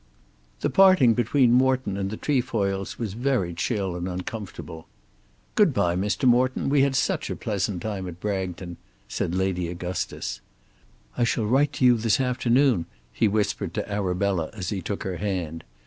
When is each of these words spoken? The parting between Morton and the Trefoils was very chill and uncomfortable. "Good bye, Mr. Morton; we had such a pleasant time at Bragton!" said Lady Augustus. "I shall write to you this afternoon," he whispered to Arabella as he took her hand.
The 0.61 0.71
parting 0.71 1.13
between 1.13 1.51
Morton 1.51 1.95
and 1.95 2.09
the 2.09 2.17
Trefoils 2.17 2.97
was 2.97 3.13
very 3.13 3.53
chill 3.53 3.95
and 3.95 4.07
uncomfortable. 4.07 4.87
"Good 5.53 5.75
bye, 5.75 5.95
Mr. 5.95 6.25
Morton; 6.27 6.69
we 6.69 6.81
had 6.81 6.95
such 6.95 7.29
a 7.29 7.35
pleasant 7.35 7.83
time 7.83 8.07
at 8.07 8.19
Bragton!" 8.19 8.77
said 9.07 9.35
Lady 9.35 9.67
Augustus. 9.67 10.41
"I 11.15 11.23
shall 11.23 11.45
write 11.45 11.73
to 11.73 11.85
you 11.85 11.97
this 11.97 12.19
afternoon," 12.19 12.87
he 13.13 13.27
whispered 13.27 13.75
to 13.75 13.87
Arabella 13.87 14.49
as 14.53 14.69
he 14.69 14.81
took 14.81 15.03
her 15.03 15.17
hand. 15.17 15.63